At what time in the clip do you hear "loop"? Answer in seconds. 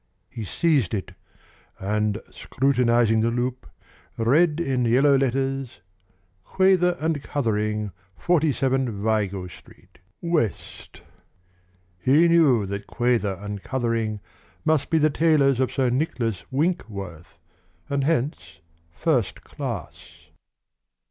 3.29-3.67